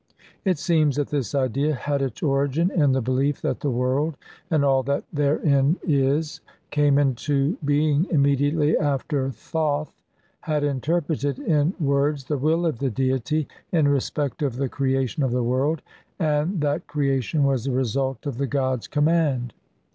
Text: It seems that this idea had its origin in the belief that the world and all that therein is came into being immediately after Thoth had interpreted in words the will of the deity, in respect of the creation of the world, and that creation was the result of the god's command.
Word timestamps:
It 0.43 0.57
seems 0.57 0.95
that 0.95 1.09
this 1.09 1.35
idea 1.35 1.75
had 1.75 2.01
its 2.01 2.23
origin 2.23 2.71
in 2.71 2.91
the 2.91 3.03
belief 3.03 3.39
that 3.43 3.59
the 3.59 3.69
world 3.69 4.17
and 4.49 4.65
all 4.65 4.81
that 4.81 5.03
therein 5.13 5.77
is 5.83 6.41
came 6.71 6.97
into 6.97 7.55
being 7.63 8.07
immediately 8.09 8.75
after 8.75 9.29
Thoth 9.29 9.93
had 10.39 10.63
interpreted 10.63 11.37
in 11.37 11.75
words 11.79 12.23
the 12.23 12.39
will 12.39 12.65
of 12.65 12.79
the 12.79 12.89
deity, 12.89 13.47
in 13.71 13.87
respect 13.87 14.41
of 14.41 14.55
the 14.55 14.69
creation 14.69 15.21
of 15.21 15.29
the 15.31 15.43
world, 15.43 15.83
and 16.17 16.61
that 16.61 16.87
creation 16.87 17.43
was 17.43 17.65
the 17.65 17.71
result 17.71 18.25
of 18.25 18.39
the 18.39 18.47
god's 18.47 18.87
command. 18.87 19.53